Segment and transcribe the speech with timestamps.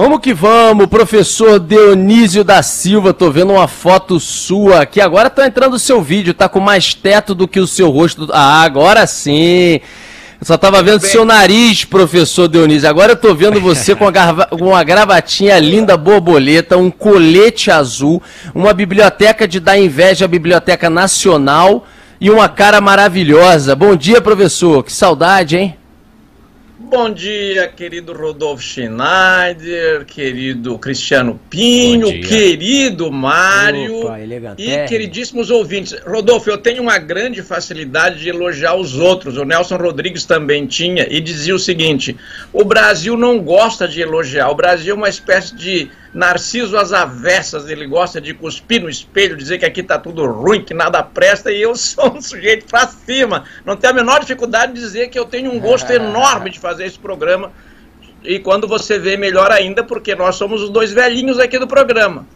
[0.00, 3.12] Vamos que vamos, professor Dionísio da Silva.
[3.12, 5.00] Tô vendo uma foto sua aqui.
[5.00, 8.28] Agora tá entrando o seu vídeo, tá com mais teto do que o seu rosto.
[8.32, 9.80] Ah, agora sim.
[10.40, 12.88] Eu só tava vendo seu nariz, professor Dionísio.
[12.88, 14.04] Agora eu tô vendo você com
[14.64, 18.22] uma gravatinha linda borboleta, um colete azul,
[18.54, 21.84] uma biblioteca de dar inveja à Biblioteca Nacional
[22.20, 23.74] e uma cara maravilhosa.
[23.74, 24.84] Bom dia, professor.
[24.84, 25.77] Que saudade, hein?
[26.90, 34.18] Bom dia, querido Rodolfo Schneider, querido Cristiano Pinho, querido Mário Opa,
[34.56, 35.94] e queridíssimos ouvintes.
[36.06, 39.36] Rodolfo, eu tenho uma grande facilidade de elogiar os outros.
[39.36, 42.16] O Nelson Rodrigues também tinha e dizia o seguinte:
[42.54, 47.68] o Brasil não gosta de elogiar, o Brasil é uma espécie de Narciso às avessas,
[47.68, 51.52] ele gosta de cuspir no espelho, dizer que aqui está tudo ruim, que nada presta,
[51.52, 53.44] e eu sou um sujeito para cima.
[53.64, 56.86] Não tenho a menor dificuldade de dizer que eu tenho um gosto enorme de fazer
[56.86, 57.52] esse programa.
[58.24, 62.26] E quando você vê, melhor ainda, porque nós somos os dois velhinhos aqui do programa.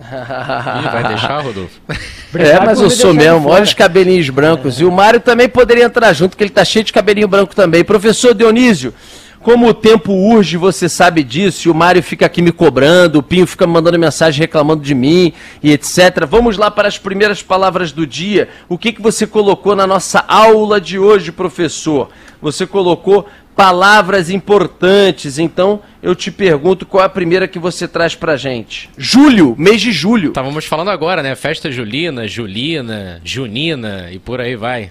[0.00, 1.80] Ih, vai deixar, Rodolfo?
[2.34, 3.48] é, mas eu sou mesmo.
[3.48, 4.78] Olha os cabelinhos brancos.
[4.78, 4.82] É.
[4.82, 7.84] E o Mário também poderia entrar junto, que ele tá cheio de cabelinho branco também.
[7.84, 8.94] Professor Dionísio,
[9.42, 13.22] como o tempo urge, você sabe disso, e o Mário fica aqui me cobrando, o
[13.22, 16.26] Pinho fica me mandando mensagem reclamando de mim e etc.
[16.28, 18.48] Vamos lá para as primeiras palavras do dia.
[18.68, 22.10] O que, que você colocou na nossa aula de hoje, professor?
[22.42, 28.14] Você colocou palavras importantes, então eu te pergunto qual é a primeira que você traz
[28.14, 28.90] pra gente.
[28.96, 30.28] Julho, mês de julho.
[30.28, 31.34] Estávamos falando agora, né?
[31.34, 34.90] Festa julina, julina, junina e por aí vai.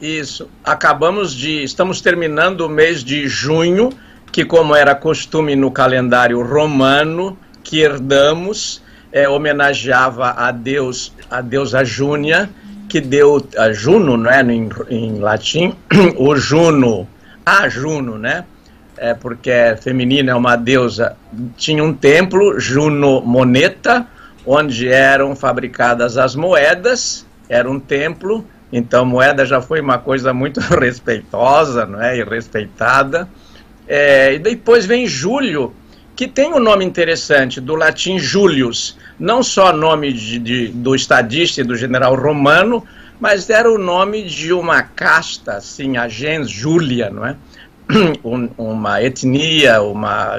[0.00, 0.48] Isso.
[0.64, 1.62] Acabamos de.
[1.62, 3.90] Estamos terminando o mês de junho,
[4.30, 8.82] que, como era costume no calendário romano, que herdamos,
[9.12, 12.48] é, homenageava a Deus, a deusa Júnia,
[12.88, 15.74] que deu a Juno, não é, em, em latim,
[16.16, 17.08] o Juno,
[17.44, 18.44] a Juno, né?
[18.96, 21.16] É porque é feminina, é uma deusa.
[21.56, 24.06] Tinha um templo, Juno Moneta,
[24.46, 30.60] onde eram fabricadas as moedas, era um templo então, moeda já foi uma coisa muito
[30.78, 32.18] respeitosa não é?
[32.18, 33.28] e respeitada.
[33.86, 35.74] É, e depois vem Júlio,
[36.14, 41.60] que tem um nome interessante, do latim Julius, não só nome de, de, do estadista
[41.60, 42.84] e do general romano,
[43.18, 47.36] mas era o nome de uma casta, assim, a gens Julia, não é?
[48.22, 50.32] Um, uma etnia, uma,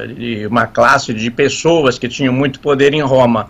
[0.47, 3.49] uma classe de pessoas que tinham muito poder em Roma.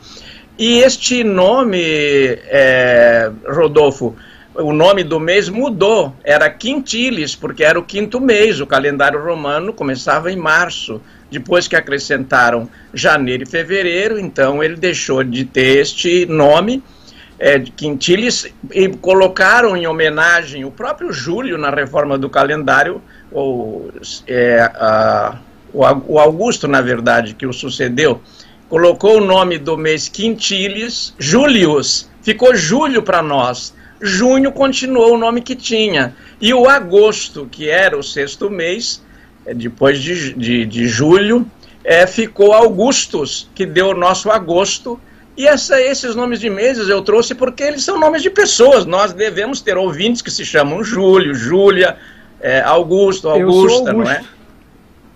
[0.57, 4.15] E este nome, é, Rodolfo,
[4.55, 9.73] o nome do mês mudou, era Quintilis, porque era o quinto mês, o calendário romano
[9.73, 11.01] começava em março.
[11.31, 16.83] Depois que acrescentaram janeiro e fevereiro, então ele deixou de ter este nome,
[17.37, 22.99] é, Quintilis, e colocaram em homenagem o próprio Júlio na reforma do calendário,
[23.31, 23.91] ou,
[24.25, 25.37] é, a,
[25.71, 28.19] o Augusto, na verdade, que o sucedeu,
[28.67, 35.41] colocou o nome do mês Quintilis, Julius, ficou Júlio para nós Junho continuou o nome
[35.41, 36.15] que tinha.
[36.39, 39.03] E o agosto, que era o sexto mês,
[39.45, 41.45] é, depois de, de, de julho,
[41.83, 44.99] é, ficou Augustus, que deu o nosso agosto.
[45.35, 48.85] E essa, esses nomes de meses eu trouxe porque eles são nomes de pessoas.
[48.85, 51.97] Nós devemos ter ouvintes que se chamam Júlio, Júlia,
[52.41, 53.93] é, Augusto, Augusta, Augusto.
[53.93, 54.23] não é?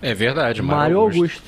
[0.02, 1.42] É verdade, Mário Augusto.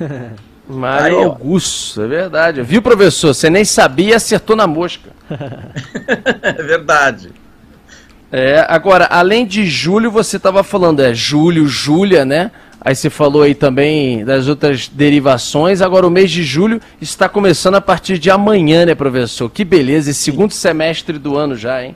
[0.00, 0.44] Augusto.
[0.68, 2.62] Mário Aí, Augusto, é verdade.
[2.62, 3.34] Viu, professor?
[3.34, 5.10] Você nem sabia e acertou na mosca.
[6.42, 7.30] é verdade.
[8.32, 12.50] É, agora, além de julho, você estava falando, é julho, Júlia, né?
[12.80, 15.80] Aí você falou aí também das outras derivações.
[15.80, 19.48] Agora, o mês de julho está começando a partir de amanhã, né, professor?
[19.50, 21.94] Que beleza, esse segundo semestre do ano já, hein?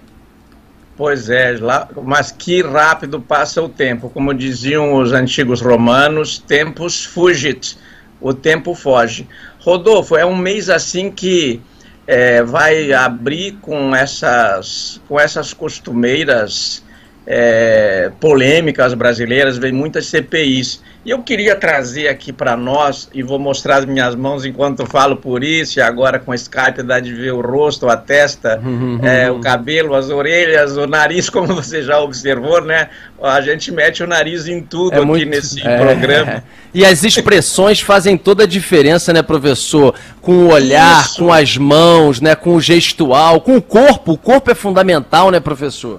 [0.97, 4.11] Pois é, lá, mas que rápido passa o tempo.
[4.11, 7.79] Como diziam os antigos romanos, tempus fugit
[8.21, 9.27] o tempo foge.
[9.61, 11.61] Rodolfo, é um mês assim que
[12.07, 16.83] é, vai abrir com essas, com essas costumeiras
[17.31, 20.83] é, polêmicas brasileiras, vem muitas CPIs.
[21.05, 25.15] E eu queria trazer aqui para nós, e vou mostrar as minhas mãos enquanto falo
[25.17, 28.61] por isso, e agora com Skype dá de ver o rosto, a testa,
[29.03, 32.89] é, o cabelo, as orelhas, o nariz, como você já observou, né?
[33.23, 36.43] A gente mete o nariz em tudo é aqui muito, nesse é, programa.
[36.75, 39.95] E as expressões fazem toda a diferença, né, professor?
[40.21, 41.19] Com o olhar, isso.
[41.19, 44.13] com as mãos, né, com o gestual, com o corpo.
[44.13, 45.99] O corpo é fundamental, né, professor?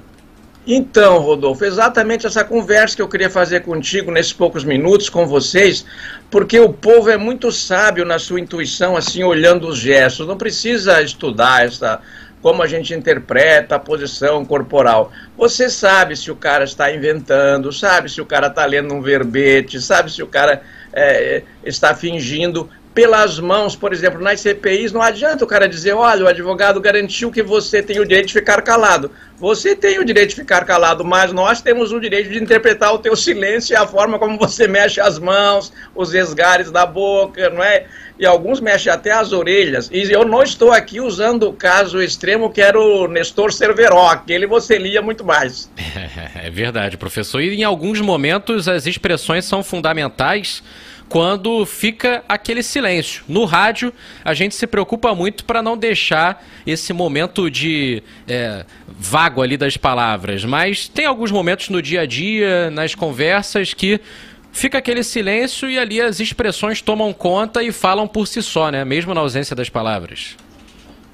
[0.72, 5.84] Então, Rodolfo, exatamente essa conversa que eu queria fazer contigo nesses poucos minutos com vocês,
[6.30, 10.28] porque o povo é muito sábio na sua intuição, assim, olhando os gestos.
[10.28, 12.00] Não precisa estudar essa
[12.40, 15.12] como a gente interpreta a posição corporal.
[15.36, 19.82] Você sabe se o cara está inventando, sabe se o cara está lendo um verbete,
[19.82, 20.62] sabe se o cara
[20.94, 22.70] é, está fingindo
[23.00, 27.32] pelas mãos, por exemplo, nas CPIs, não adianta o cara dizer, olha, o advogado garantiu
[27.32, 29.10] que você tem o direito de ficar calado.
[29.38, 33.00] Você tem o direito de ficar calado, mas nós temos o direito de interpretar o
[33.00, 37.64] teu silêncio e a forma como você mexe as mãos, os esgares da boca, não
[37.64, 37.86] é?
[38.20, 39.90] E alguns mexem até as orelhas.
[39.94, 44.46] E eu não estou aqui usando o caso extremo que era o Nestor Cerveró, aquele
[44.46, 45.72] você lia muito mais.
[46.36, 47.42] É verdade, professor.
[47.42, 50.64] E em alguns momentos as expressões são fundamentais
[51.10, 53.24] quando fica aquele silêncio.
[53.28, 53.92] No rádio,
[54.24, 59.76] a gente se preocupa muito para não deixar esse momento de é, vago ali das
[59.76, 64.00] palavras, mas tem alguns momentos no dia a dia, nas conversas, que
[64.52, 68.86] fica aquele silêncio e ali as expressões tomam conta e falam por si só, né?
[68.86, 70.38] Mesmo na ausência das palavras.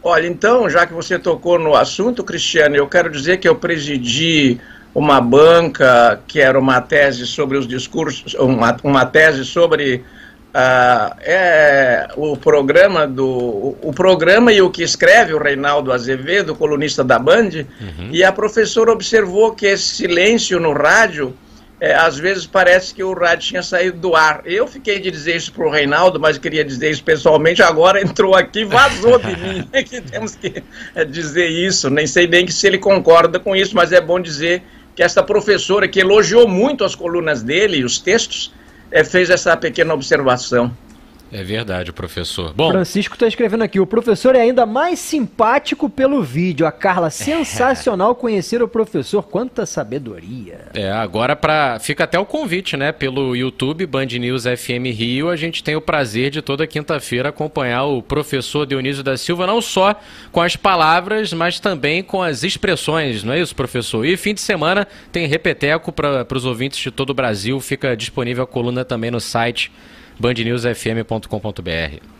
[0.04, 4.60] Olha, então, já que você tocou no assunto, Cristiano, eu quero dizer que eu presidi
[4.96, 12.08] uma banca que era uma tese sobre os discursos, uma, uma tese sobre uh, é,
[12.16, 17.20] o programa do o, o, programa e o que escreve o Reinaldo Azevedo, colunista da
[17.20, 17.50] Band,
[17.82, 18.10] uhum.
[18.10, 21.36] e a professora observou que esse silêncio no rádio
[21.78, 24.44] é, às vezes parece que o rádio tinha saído do ar.
[24.46, 27.62] Eu fiquei de dizer isso para o Reinaldo, mas queria dizer isso pessoalmente.
[27.62, 29.68] Agora entrou aqui, vazou de mim.
[29.74, 30.64] É que temos que
[30.96, 31.90] é, dizer isso.
[31.90, 34.64] Nem sei bem se ele concorda com isso, mas é bom dizer
[34.96, 38.54] que essa professora, que elogiou muito as colunas dele e os textos,
[38.90, 40.72] é, fez essa pequena observação.
[41.36, 42.54] É verdade, professor.
[42.54, 46.66] Bom, Francisco está escrevendo aqui: o professor é ainda mais simpático pelo vídeo.
[46.66, 49.22] A Carla, sensacional conhecer o professor.
[49.22, 50.62] Quanta sabedoria.
[50.74, 52.94] É, agora para fica até o convite, né?
[52.94, 57.84] Pelo YouTube Band News FM Rio, a gente tem o prazer de toda quinta-feira acompanhar
[57.84, 59.94] o professor Dionísio da Silva, não só
[60.32, 64.06] com as palavras, mas também com as expressões, não é isso, professor?
[64.06, 67.60] E fim de semana tem repeteco para os ouvintes de todo o Brasil.
[67.60, 69.70] Fica disponível a coluna também no site
[70.20, 72.16] bandnewsfm.com.br.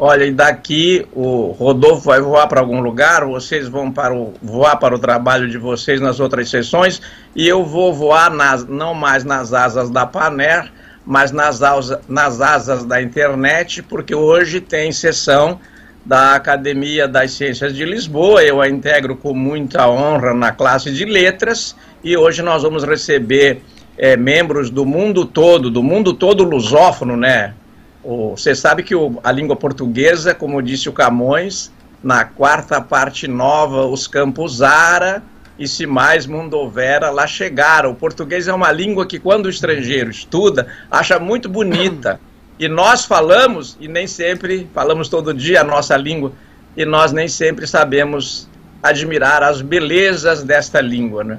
[0.00, 4.76] Olha, e daqui o Rodolfo vai voar para algum lugar, vocês vão para o, voar
[4.76, 7.02] para o trabalho de vocês nas outras sessões,
[7.34, 10.70] e eu vou voar nas, não mais nas asas da Paner,
[11.04, 11.58] mas nas,
[12.06, 15.58] nas asas da internet, porque hoje tem sessão
[16.04, 21.04] da Academia das Ciências de Lisboa, eu a integro com muita honra na classe de
[21.04, 21.74] letras,
[22.04, 23.62] e hoje nós vamos receber
[23.98, 27.54] é, membros do mundo todo, do mundo todo lusófono, né?
[28.02, 31.70] Você sabe que o, a língua portuguesa, como disse o Camões,
[32.02, 35.22] na quarta parte nova, os campos ara,
[35.58, 37.90] e se mais mundo houvera, lá chegaram.
[37.90, 42.20] O português é uma língua que, quando o estrangeiro estuda, acha muito bonita.
[42.58, 46.32] E nós falamos, e nem sempre, falamos todo dia a nossa língua,
[46.76, 48.48] e nós nem sempre sabemos
[48.80, 51.38] admirar as belezas desta língua, né?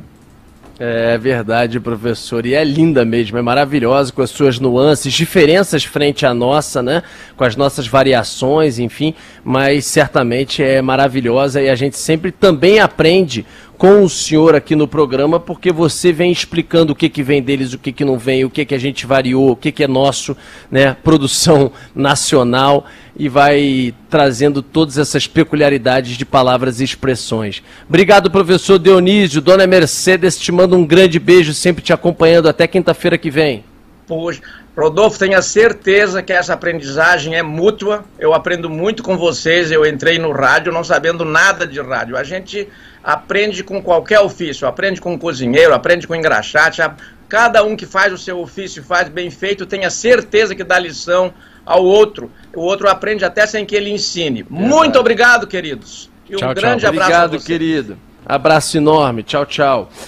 [0.81, 2.45] É verdade, professor.
[2.45, 7.03] E é linda mesmo, é maravilhosa com as suas nuances, diferenças frente à nossa, né?
[7.35, 9.13] Com as nossas variações, enfim.
[9.43, 13.45] Mas certamente é maravilhosa e a gente sempre também aprende
[13.79, 17.73] com o senhor aqui no programa, porque você vem explicando o que, que vem deles,
[17.73, 19.87] o que, que não vem, o que, que a gente variou, o que, que é
[19.87, 20.35] nosso,
[20.69, 22.85] né, produção nacional,
[23.15, 27.63] e vai trazendo todas essas peculiaridades de palavras e expressões.
[27.87, 29.39] Obrigado, professor Dionísio.
[29.39, 32.49] Dona Mercedes te manda um grande beijo, sempre te acompanhando.
[32.49, 33.63] Até quinta-feira que vem.
[34.05, 34.41] Poxa,
[34.77, 38.03] Rodolfo, tenha certeza que essa aprendizagem é mútua.
[38.17, 39.71] Eu aprendo muito com vocês.
[39.71, 42.17] Eu entrei no rádio não sabendo nada de rádio.
[42.17, 42.67] A gente
[43.03, 46.81] aprende com qualquer ofício, aprende com cozinheiro, aprende com engraxate.
[47.27, 51.33] Cada um que faz o seu ofício faz bem feito, tenha certeza que dá lição
[51.65, 52.31] ao outro.
[52.55, 54.45] O outro aprende até sem que ele ensine.
[54.49, 56.09] Muito obrigado, queridos.
[56.27, 56.89] E um tchau, grande tchau.
[56.89, 57.11] abraço.
[57.11, 57.97] Obrigado, querido.
[58.25, 59.23] Abraço enorme.
[59.23, 59.89] Tchau, tchau.